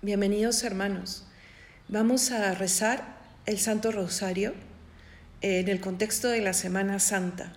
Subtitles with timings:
[0.00, 1.24] Bienvenidos hermanos.
[1.88, 4.54] Vamos a rezar el Santo Rosario
[5.40, 7.52] en el contexto de la Semana Santa.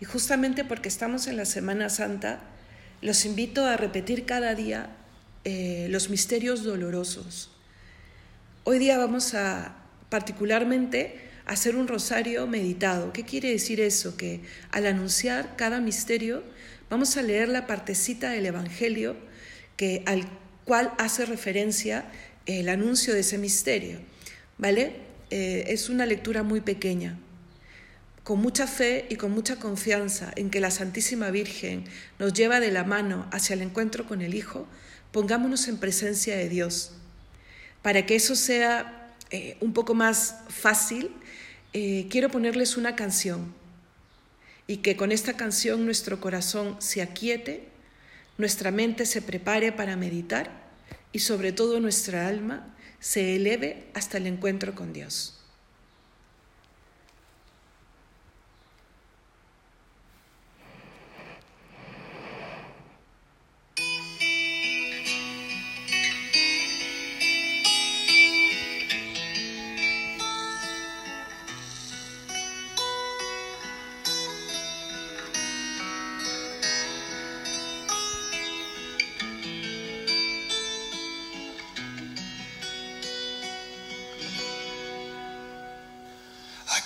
[0.00, 2.40] Y justamente porque estamos en la Semana Santa,
[3.02, 4.96] los invito a repetir cada día
[5.44, 7.50] eh, los misterios dolorosos.
[8.64, 9.76] Hoy día vamos a
[10.08, 13.12] particularmente hacer un rosario meditado.
[13.12, 14.16] ¿Qué quiere decir eso?
[14.16, 14.40] Que
[14.70, 16.44] al anunciar cada misterio
[16.88, 19.16] vamos a leer la partecita del Evangelio
[19.76, 20.26] que, al
[20.64, 22.04] cual hace referencia
[22.46, 23.98] el anuncio de ese misterio.
[24.58, 24.96] ¿Vale?
[25.30, 27.18] Eh, es una lectura muy pequeña,
[28.22, 31.84] con mucha fe y con mucha confianza en que la Santísima Virgen
[32.18, 34.66] nos lleva de la mano hacia el encuentro con el Hijo,
[35.12, 36.92] pongámonos en presencia de Dios.
[37.82, 41.10] Para que eso sea eh, un poco más fácil,
[41.72, 43.52] eh, quiero ponerles una canción
[44.66, 47.68] y que con esta canción nuestro corazón se aquiete,
[48.38, 50.50] nuestra mente se prepare para meditar
[51.12, 55.43] y sobre todo nuestra alma se eleve hasta el encuentro con Dios.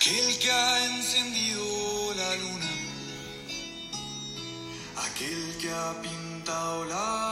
[0.09, 2.73] Aquel que ha encendido la luna,
[5.05, 7.28] aquel que ha pintado las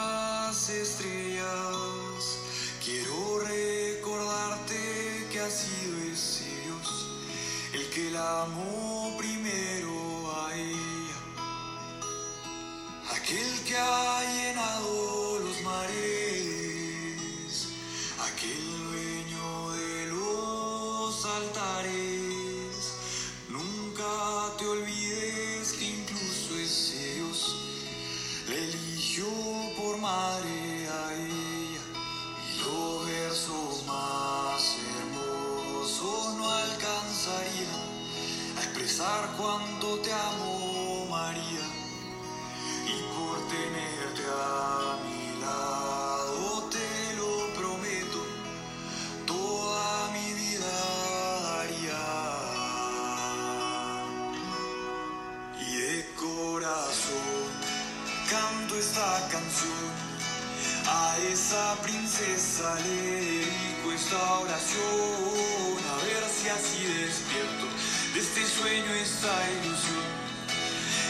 [61.74, 67.66] princesa le dedico esta oración, a ver si así despierto
[68.14, 70.26] de este sueño, esta ilusión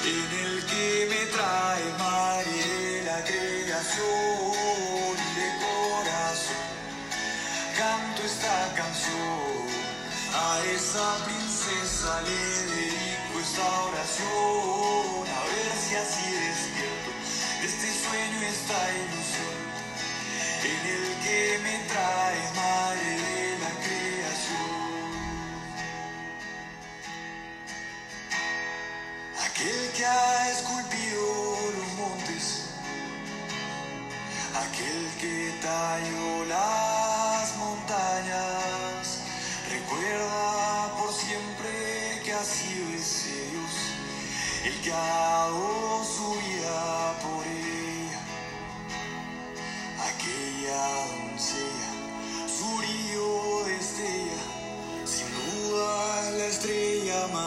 [0.06, 1.84] en el que me trae
[2.44, 4.06] de la creación
[5.18, 6.64] y de corazón.
[7.76, 9.66] Canto esta canción,
[10.32, 12.40] a esa princesa le
[12.72, 17.10] dedico esta oración, a ver si así despierto
[17.60, 19.35] de este sueño, esta ilusión,
[39.70, 43.72] recuerda por siempre que ha sido ese Dios
[44.64, 45.50] el que ha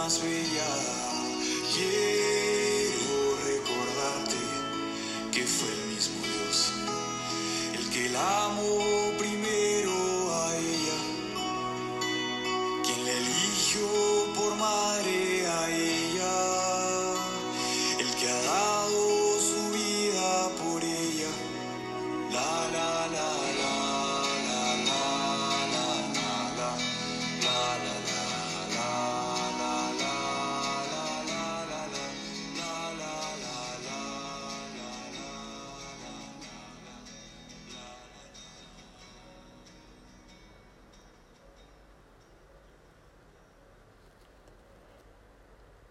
[0.09, 0.21] más.
[1.75, 4.37] Quiero recordarte
[5.31, 6.73] que fue el mismo Dios
[7.77, 8.98] el que la amó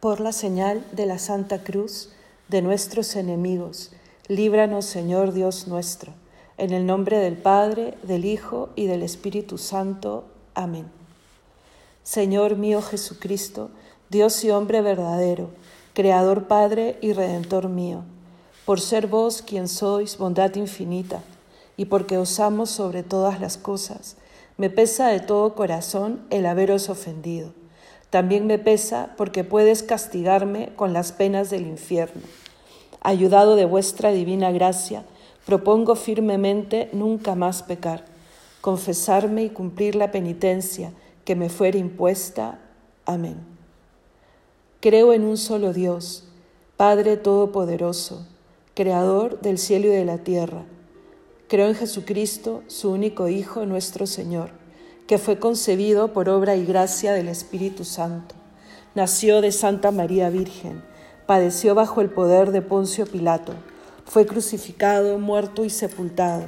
[0.01, 2.11] Por la señal de la Santa Cruz
[2.47, 3.91] de nuestros enemigos,
[4.29, 6.13] líbranos Señor Dios nuestro,
[6.57, 10.23] en el nombre del Padre, del Hijo y del Espíritu Santo.
[10.55, 10.87] Amén.
[12.05, 13.71] Señor mío Jesucristo,
[14.09, 15.51] Dios y hombre verdadero,
[15.95, 18.05] Creador Padre y Redentor mío,
[18.67, 21.25] por ser vos quien sois bondad infinita,
[21.77, 24.17] y porque os amo sobre todas las cosas,
[24.59, 27.53] me pesa de todo corazón el haberos ofendido.
[28.11, 32.23] También me pesa porque puedes castigarme con las penas del infierno.
[33.01, 35.05] Ayudado de vuestra divina gracia,
[35.47, 38.05] propongo firmemente nunca más pecar,
[38.61, 40.93] confesarme y cumplir la penitencia
[41.25, 42.59] que me fuera impuesta.
[43.05, 43.37] Amén.
[44.81, 46.25] Creo en un solo Dios,
[46.77, 48.27] Padre Todopoderoso,
[48.75, 50.65] Creador del cielo y de la tierra
[51.49, 54.51] Creo en Jesucristo, su único Hijo, nuestro Señor,
[55.09, 58.37] que fue concebido por obra y gracia del Espíritu Santo.
[58.95, 60.83] Nació de Santa María Virgen,
[61.27, 63.55] padeció bajo el poder de Poncio Pilato,
[64.05, 66.45] fue crucificado, muerto y sepultado,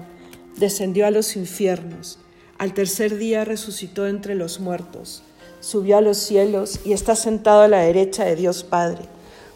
[0.57, 2.19] descendió a los infiernos,
[2.59, 5.23] al tercer día resucitó entre los muertos,
[5.61, 9.03] subió a los cielos y está sentado a la derecha de Dios Padre.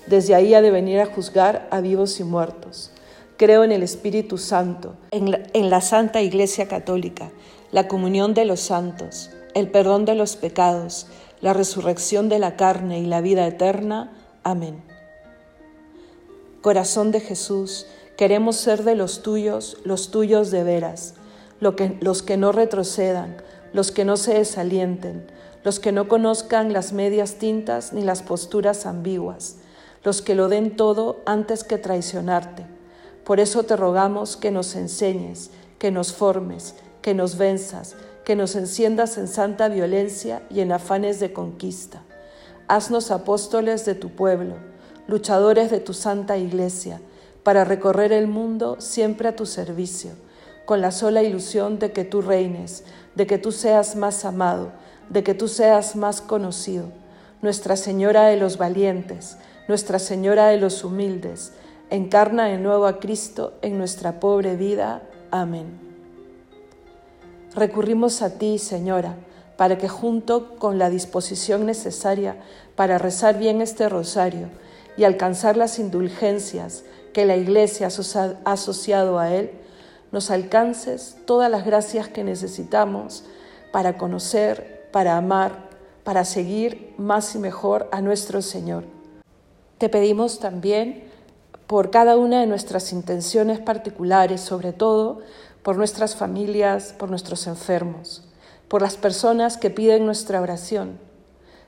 [0.07, 2.91] Desde ahí ha de venir a juzgar a vivos y muertos.
[3.37, 7.31] Creo en el Espíritu Santo, en la, Santa Iglesia Católica,
[7.75, 11.09] la comunión de los santos, el perdón de los pecados,
[11.41, 14.13] la resurrección de la carne y la vida eterna.
[14.45, 14.81] Amén.
[16.63, 21.15] Corazón de Jesús, queremos ser de los tuyos, los tuyos de veras,
[21.59, 23.39] los que no retrocedan,
[23.73, 25.27] los que no se desalienten,
[25.65, 29.57] los que no conozcan las medias tintas ni las posturas ambiguas,
[30.05, 32.67] los que lo den todo antes que traicionarte
[33.25, 36.75] por eso te rogamos que nos enseñes, que nos formes,
[37.05, 42.01] que nos venzas, que nos enciendas en santa violencia y en afanes de conquista.
[42.67, 44.55] Haznos apóstoles de tu pueblo,
[45.07, 47.03] luchadores de tu santa iglesia,
[47.43, 50.13] para recorrer el mundo siempre a tu servicio,
[50.65, 52.85] con la sola ilusión de que tú reines,
[53.15, 54.73] de que tú seas más amado,
[55.11, 56.87] de que tú seas más conocido.
[57.43, 59.37] Nuestra Señora de los valientes,
[59.69, 61.53] Nuestra Señora de los humildes,
[61.91, 65.03] Encarna de nuevo a Cristo en nuestra pobre vida.
[65.31, 65.94] Amén.
[67.55, 69.15] Recurrimos a ti, Señora,
[69.57, 72.37] para que junto con la disposición necesaria
[72.75, 74.49] para rezar bien este rosario
[74.97, 79.53] y alcanzar las indulgencias que la Iglesia ha asociado a él,
[80.11, 83.25] nos alcances todas las gracias que necesitamos
[83.73, 85.69] para conocer, para amar,
[86.03, 88.85] para seguir más y mejor a nuestro Señor.
[89.79, 91.05] Te pedimos también
[91.67, 95.21] por cada una de nuestras intenciones particulares, sobre todo
[95.65, 98.23] por nuestras familias, por nuestros enfermos,
[98.69, 101.01] por las personas que piden nuestra oración.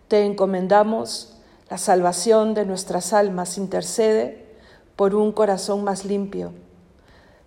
[0.07, 1.37] Te encomendamos
[1.69, 4.47] la salvación de nuestras almas, intercede
[4.95, 6.53] por un corazón más limpio.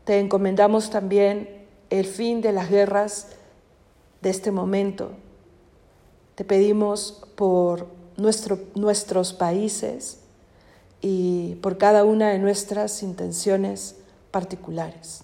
[0.04, 3.28] Te encomendamos también el fin de las guerras
[4.22, 5.12] de este momento.
[6.36, 7.88] Te pedimos por
[8.18, 10.20] nuestros países,
[11.02, 13.96] y por cada una de nuestras intenciones
[14.32, 15.24] particulares.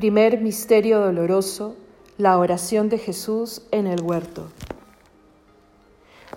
[0.00, 1.76] Primer Misterio Doloroso,
[2.16, 4.48] la oración de Jesús en el huerto.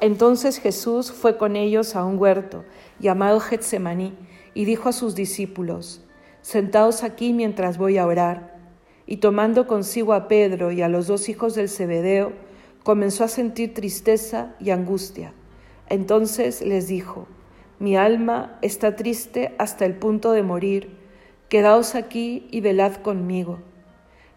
[0.01, 2.65] Entonces Jesús fue con ellos a un huerto
[2.99, 4.17] llamado Getsemaní
[4.53, 6.01] y dijo a sus discípulos,
[6.41, 8.59] Sentaos aquí mientras voy a orar.
[9.05, 12.33] Y tomando consigo a Pedro y a los dos hijos del Zebedeo,
[12.83, 15.33] comenzó a sentir tristeza y angustia.
[15.87, 17.29] Entonces les dijo,
[17.79, 21.02] Mi alma está triste hasta el punto de morir,
[21.53, 23.59] quedaos aquí y velad conmigo.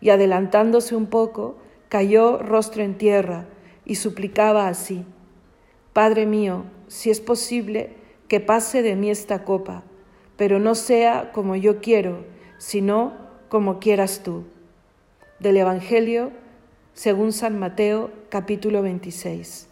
[0.02, 1.56] Y adelantándose un poco,
[1.88, 3.46] cayó rostro en tierra
[3.86, 5.06] y suplicaba así,
[5.94, 7.96] Padre mío, si es posible,
[8.28, 9.82] que pase de mí esta copa,
[10.36, 12.26] pero no sea como yo quiero,
[12.58, 13.14] sino
[13.48, 14.44] como quieras tú.
[15.38, 16.32] Del Evangelio
[16.92, 19.68] según San Mateo capítulo 26.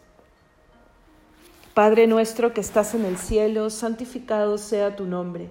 [1.74, 5.50] Padre nuestro que estás en el cielo, santificado sea tu nombre,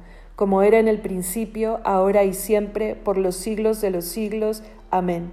[0.41, 4.63] como era en el principio, ahora y siempre, por los siglos de los siglos.
[4.89, 5.31] Amén.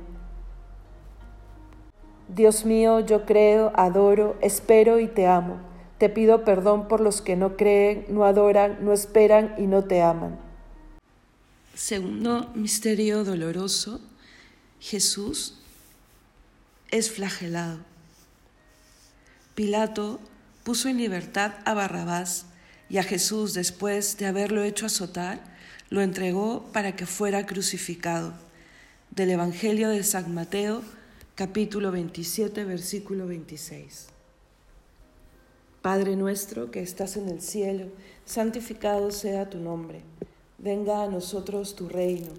[2.28, 5.60] Dios mío, yo creo, adoro, espero y te amo.
[5.96, 10.02] Te pido perdón por los que no creen, no adoran, no esperan y no te
[10.02, 10.38] aman.
[11.72, 14.02] Segundo misterio doloroso,
[14.78, 15.58] Jesús
[16.90, 17.78] es flagelado.
[19.54, 20.20] Pilato
[20.64, 22.47] puso en libertad a Barrabás
[22.88, 25.40] y a Jesús, después de haberlo hecho azotar,
[25.90, 28.32] lo entregó para que fuera crucificado.
[29.10, 30.82] Del Evangelio de San Mateo,
[31.34, 34.08] capítulo 27, versículo 26.
[35.82, 37.86] Padre nuestro que estás en el cielo,
[38.24, 40.02] santificado sea tu nombre.
[40.58, 42.32] Venga a nosotros tu reino.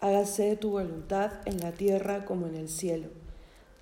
[0.00, 3.08] Hágase tu voluntad en la tierra como en el cielo.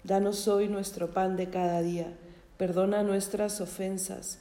[0.04, 2.12] Danos hoy nuestro pan de cada día
[2.58, 4.40] Perdona nuestras ofensas,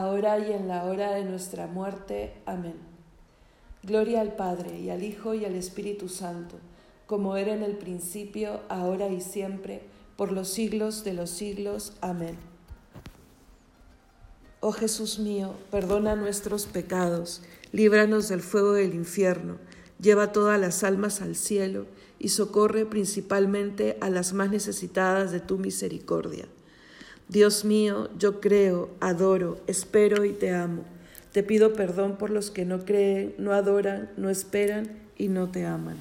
[0.00, 2.34] ahora y en la hora de nuestra muerte.
[2.46, 2.76] Amén.
[3.82, 6.56] Gloria al Padre, y al Hijo, y al Espíritu Santo,
[7.06, 9.82] como era en el principio, ahora y siempre,
[10.16, 11.92] por los siglos de los siglos.
[12.00, 12.36] Amén.
[14.60, 19.58] Oh Jesús mío, perdona nuestros pecados líbranos del fuego del infierno,
[20.00, 21.86] lleva todas las almas al cielo
[22.18, 26.46] y socorre principalmente a las más necesitadas de tu misericordia.
[27.28, 30.84] Dios mío, yo creo, adoro, espero y te amo.
[31.32, 35.66] Te pido perdón por los que no creen, no adoran, no esperan y no te
[35.66, 35.96] aman.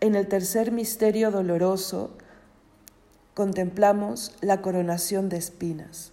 [0.00, 2.10] En el tercer misterio doloroso
[3.34, 6.12] contemplamos la coronación de espinas.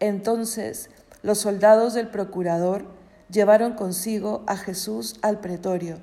[0.00, 0.90] Entonces
[1.22, 2.84] los soldados del procurador
[3.30, 5.98] llevaron consigo a Jesús al pretorio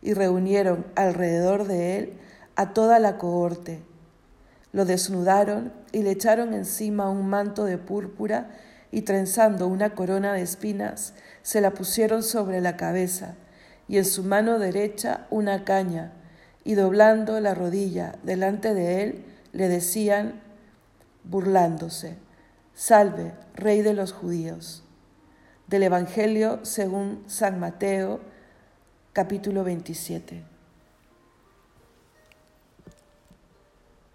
[0.00, 2.12] y reunieron alrededor de él
[2.56, 3.82] a toda la cohorte.
[4.74, 8.50] Lo desnudaron y le echaron encima un manto de púrpura
[8.90, 13.36] y trenzando una corona de espinas, se la pusieron sobre la cabeza
[13.86, 16.12] y en su mano derecha una caña,
[16.64, 20.40] y doblando la rodilla delante de él, le decían,
[21.22, 22.16] burlándose,
[22.74, 24.82] Salve, Rey de los judíos.
[25.68, 28.20] Del Evangelio según San Mateo,
[29.12, 30.53] capítulo 27.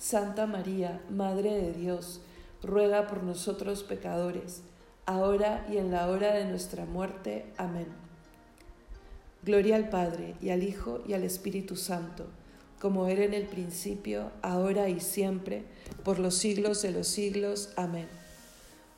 [0.00, 2.22] Santa María, Madre de Dios,
[2.62, 4.62] ruega por nosotros pecadores,
[5.04, 7.52] ahora y en la hora de nuestra muerte.
[7.58, 7.88] Amén.
[9.42, 12.24] Gloria al Padre, y al Hijo, y al Espíritu Santo,
[12.80, 15.64] como era en el principio, ahora y siempre,
[16.02, 17.68] por los siglos de los siglos.
[17.76, 18.08] Amén.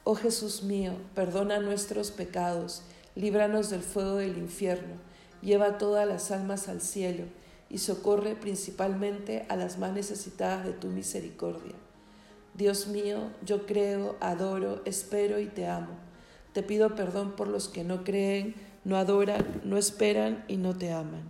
[0.05, 2.85] Oh Jesús mío, perdona nuestros pecados,
[3.17, 4.95] líbranos del fuego del infierno,
[5.41, 7.25] lleva todas las almas al cielo,
[7.73, 11.75] y socorre principalmente a las más necesitadas de tu misericordia.
[12.55, 15.99] Dios mío, yo creo, adoro, espero y te amo.
[16.53, 18.55] Te pido perdón por los que no creen,
[18.85, 21.23] no adoran, no esperan y no te aman.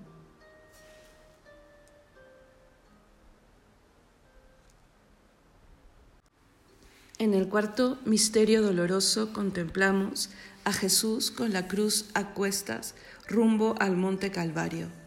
[7.19, 10.31] En el cuarto misterio doloroso contemplamos
[10.65, 12.97] a Jesús con la cruz a cuestas
[13.29, 15.02] rumbo al monte Calvario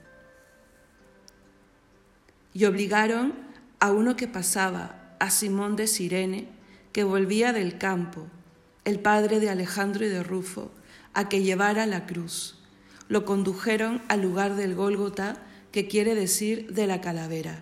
[2.55, 3.33] y obligaron
[3.81, 6.47] a uno que pasaba, a Simón de Sirene,
[6.93, 8.27] que volvía del campo,
[8.85, 10.71] el padre de Alejandro y de Rufo,
[11.13, 12.57] a que llevara la cruz.
[13.09, 17.61] Lo condujeron al lugar del Gólgota, que quiere decir de la calavera.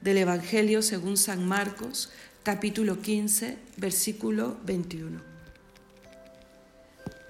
[0.00, 2.10] Del Evangelio según San Marcos,
[2.42, 5.22] capítulo 15, versículo 21.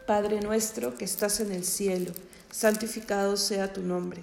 [0.06, 2.12] Padre nuestro que estás en el cielo,
[2.50, 4.22] santificado sea tu nombre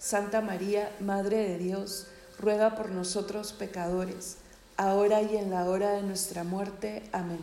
[0.00, 2.06] Santa María, Madre de Dios,
[2.38, 4.38] ruega por nosotros pecadores,
[4.78, 7.02] ahora y en la hora de nuestra muerte.
[7.12, 7.40] Amén.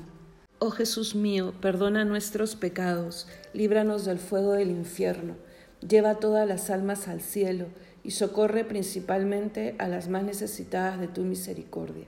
[0.57, 5.35] Oh Jesús mío, perdona nuestros pecados, líbranos del fuego del infierno,
[5.87, 7.67] lleva todas las almas al cielo
[8.03, 12.07] y socorre principalmente a las más necesitadas de tu misericordia.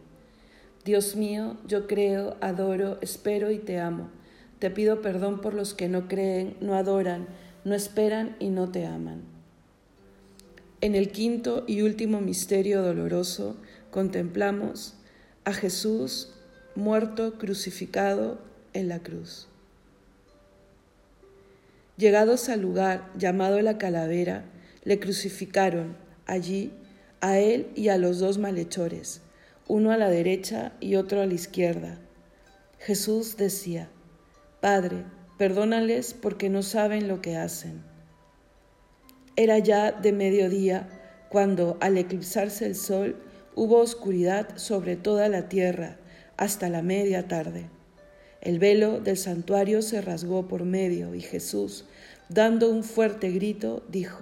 [0.83, 4.09] Dios mío, yo creo, adoro, espero y te amo.
[4.57, 7.27] Te pido perdón por los que no creen, no adoran,
[7.65, 9.38] no esperan y no te aman.
[10.81, 13.57] En el quinto y último misterio doloroso
[13.91, 14.95] contemplamos
[15.45, 16.33] a Jesús
[16.75, 18.39] muerto, crucificado
[18.73, 19.47] en la cruz.
[21.97, 24.45] Llegados al lugar llamado la calavera,
[24.83, 26.71] le crucificaron allí
[27.19, 29.21] a él y a los dos malhechores
[29.69, 31.99] uno a la derecha y otro a la izquierda.
[32.79, 33.87] Jesús decía,
[34.59, 35.05] Padre,
[35.37, 37.83] perdónales porque no saben lo que hacen.
[39.39, 40.89] Era ya de mediodía
[41.29, 43.15] cuando, al eclipsarse el sol,
[43.55, 45.95] hubo oscuridad sobre toda la tierra
[46.35, 47.69] hasta la media tarde.
[48.41, 51.85] El velo del santuario se rasgó por medio y Jesús,
[52.27, 54.19] dando un fuerte grito, dijo,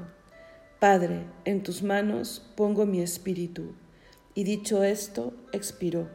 [0.79, 3.73] Padre, en tus manos pongo mi espíritu.
[4.35, 6.09] Y dicho esto, expiró.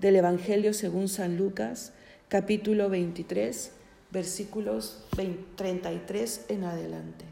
[0.00, 1.92] Del Evangelio según San Lucas,
[2.26, 3.70] capítulo 23,
[4.10, 5.06] versículos
[5.54, 7.31] 33 en adelante.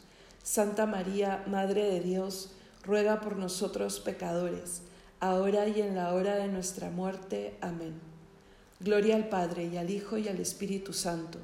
[0.43, 2.51] Santa María, Madre de Dios,
[2.83, 4.81] ruega por nosotros pecadores,
[5.19, 7.55] ahora y en la hora de nuestra muerte.
[7.61, 7.93] Amén.
[8.79, 11.37] Gloria al Padre y al Hijo y al Espíritu Santo,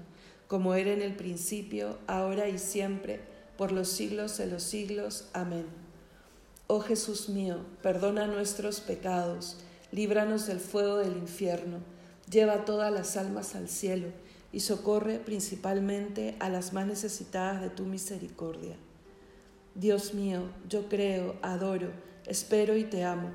[0.47, 3.21] como era en el principio, ahora y siempre,
[3.55, 5.25] por los siglos de los siglos.
[5.33, 5.67] Amén.
[6.65, 9.57] Oh Jesús mío, perdona nuestros pecados,
[9.91, 11.77] líbranos del fuego del infierno,
[12.29, 14.07] lleva todas las almas al cielo
[14.51, 18.75] y socorre principalmente a las más necesitadas de tu misericordia.
[19.77, 21.91] Dios mío, yo creo, adoro,
[22.25, 23.29] espero y te amo.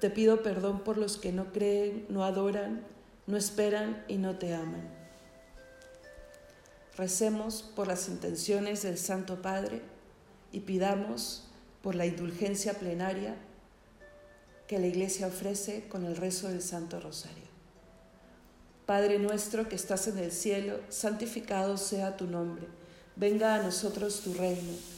[0.00, 2.84] Te pido perdón por los que no creen, no adoran,
[3.26, 4.88] no esperan y no te aman.
[6.96, 9.82] Recemos por las intenciones del Santo Padre
[10.52, 11.48] y pidamos
[11.82, 13.34] por la indulgencia plenaria
[14.68, 17.48] que la Iglesia ofrece con el rezo del Santo Rosario.
[18.86, 22.68] Padre nuestro que estás en el cielo, santificado sea tu nombre.
[23.16, 24.97] Venga a nosotros tu reino.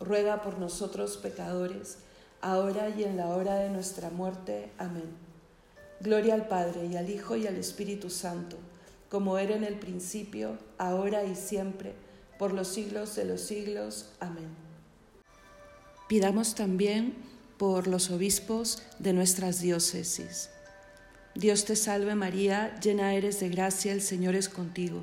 [0.00, 1.98] ruega por nosotros pecadores,
[2.40, 4.72] ahora y en la hora de nuestra muerte.
[4.78, 5.10] Amén.
[6.00, 8.56] Gloria al Padre y al Hijo y al Espíritu Santo,
[9.10, 11.94] como era en el principio, ahora y siempre,
[12.38, 14.08] por los siglos de los siglos.
[14.18, 14.48] Amén.
[16.08, 17.14] Pidamos también
[17.58, 20.48] por los obispos de nuestras diócesis.
[21.34, 25.02] Dios te salve María, llena eres de gracia, el Señor es contigo.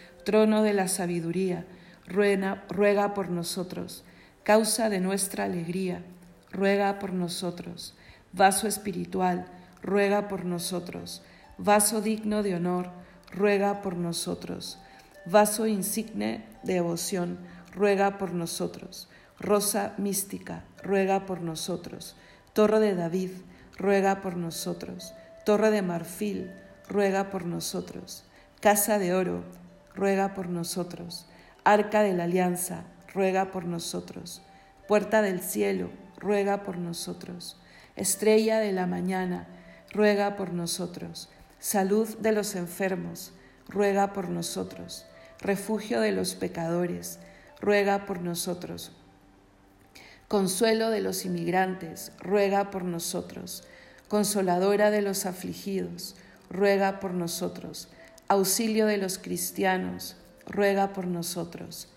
[0.23, 1.65] Trono de la sabiduría,
[2.07, 4.03] ruega, ruega por nosotros.
[4.43, 6.03] Causa de nuestra alegría,
[6.51, 7.95] ruega por nosotros.
[8.33, 9.45] Vaso espiritual,
[9.81, 11.21] ruega por nosotros.
[11.57, 12.89] Vaso digno de honor,
[13.31, 14.77] ruega por nosotros.
[15.25, 17.39] Vaso insigne de devoción,
[17.73, 19.09] ruega por nosotros.
[19.39, 22.15] Rosa mística, ruega por nosotros.
[22.53, 23.31] Torre de David,
[23.77, 25.13] ruega por nosotros.
[25.45, 26.51] Torre de marfil,
[26.87, 28.23] ruega por nosotros.
[28.59, 29.43] Casa de oro,
[29.93, 31.25] ruega por nosotros.
[31.63, 32.83] Arca de la alianza,
[33.13, 34.41] ruega por nosotros.
[34.87, 37.57] Puerta del cielo, ruega por nosotros.
[37.95, 39.47] Estrella de la mañana,
[39.91, 41.29] ruega por nosotros.
[41.59, 43.33] Salud de los enfermos,
[43.67, 45.05] ruega por nosotros.
[45.39, 47.19] Refugio de los pecadores,
[47.59, 48.91] ruega por nosotros.
[50.27, 53.63] Consuelo de los inmigrantes, ruega por nosotros.
[54.07, 56.15] Consoladora de los afligidos,
[56.49, 57.89] ruega por nosotros.
[58.27, 61.89] Auxilio de los cristianos, ruega por nosotros.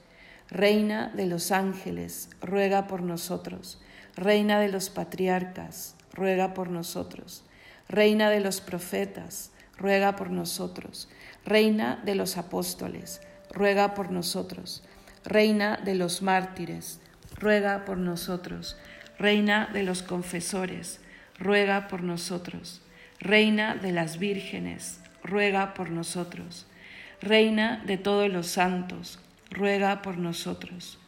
[0.49, 3.81] Reina de los ángeles, ruega por nosotros.
[4.17, 7.45] Reina de los patriarcas, ruega por nosotros.
[7.89, 11.09] Reina de los profetas, ruega por nosotros.
[11.45, 13.21] Reina de los apóstoles,
[13.51, 14.83] ruega por nosotros.
[15.25, 17.01] Reina de los mártires,
[17.37, 18.77] ruega por nosotros.
[19.19, 21.01] Reina de los confesores,
[21.39, 22.83] ruega por nosotros.
[23.19, 26.67] Reina de las vírgenes, ruega por nosotros.
[27.21, 29.19] Reina de todos los santos,
[29.51, 30.99] ruega por nosotros.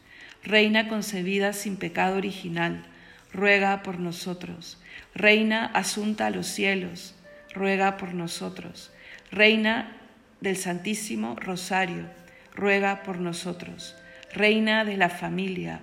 [0.43, 2.83] Reina concebida sin pecado original,
[3.31, 4.81] ruega por nosotros.
[5.13, 7.15] Reina asunta a los cielos,
[7.53, 8.91] ruega por nosotros.
[9.31, 9.95] Reina
[10.41, 12.05] del Santísimo Rosario,
[12.55, 13.95] ruega por nosotros.
[14.33, 15.81] Reina de la familia,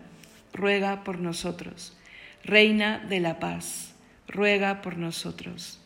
[0.53, 1.97] ruega por nosotros.
[2.43, 3.95] Reina de la paz,
[4.27, 5.84] ruega por nosotros.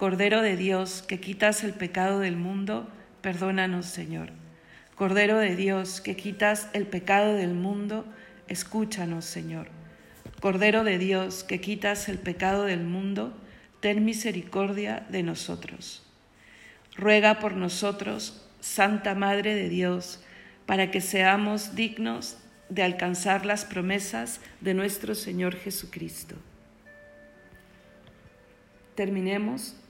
[0.00, 2.88] Cordero de Dios, que quitas el pecado del mundo,
[3.20, 4.30] perdónanos, Señor.
[4.94, 8.06] Cordero de Dios, que quitas el pecado del mundo,
[8.48, 9.66] escúchanos, Señor.
[10.40, 13.36] Cordero de Dios, que quitas el pecado del mundo,
[13.80, 16.02] ten misericordia de nosotros.
[16.96, 20.24] Ruega por nosotros, Santa Madre de Dios,
[20.64, 22.38] para que seamos dignos
[22.70, 26.36] de alcanzar las promesas de nuestro Señor Jesucristo.
[28.94, 29.76] Terminemos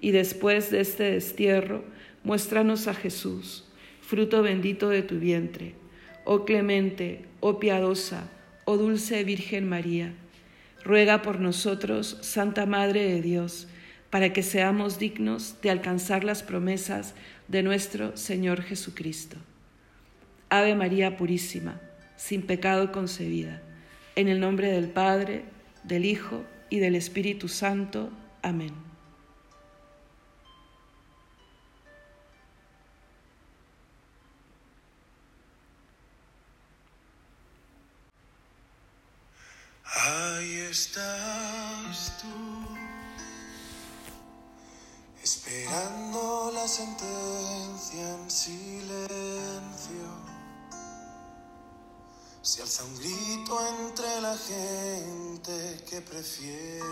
[0.00, 1.84] y después de este destierro,
[2.24, 3.64] muéstranos a Jesús,
[4.00, 5.74] fruto bendito de tu vientre.
[6.24, 8.28] Oh clemente, oh piadosa,
[8.64, 10.14] oh dulce Virgen María,
[10.84, 13.68] ruega por nosotros, Santa Madre de Dios,
[14.10, 17.14] para que seamos dignos de alcanzar las promesas
[17.48, 19.36] de nuestro Señor Jesucristo.
[20.48, 21.80] Ave María Purísima,
[22.16, 23.62] sin pecado concebida,
[24.16, 25.44] en el nombre del Padre,
[25.84, 28.10] del Hijo y del Espíritu Santo.
[28.42, 28.87] Amén.
[56.18, 56.82] Prefiere.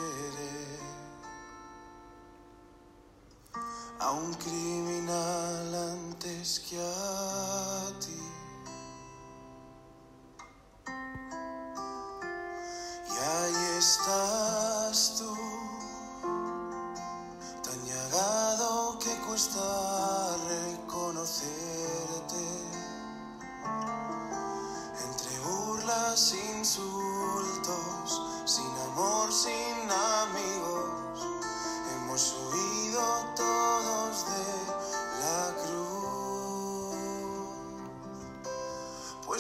[3.99, 4.66] A un criminal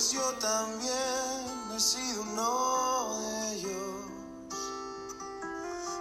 [0.08, 4.04] Pues yo también he sido uno de ellos.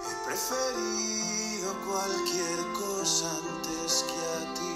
[0.05, 4.75] He preferido cualquier cosa antes que a ti.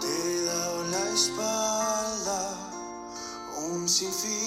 [0.00, 2.40] Te he dado la espalda
[3.64, 4.39] un sinfín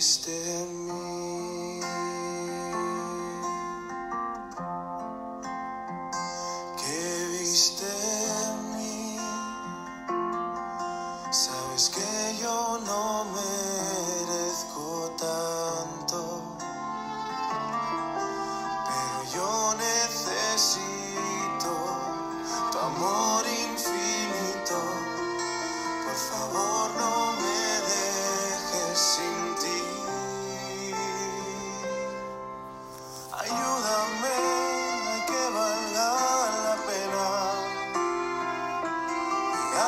[0.00, 0.39] qué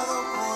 [0.03, 0.52] Me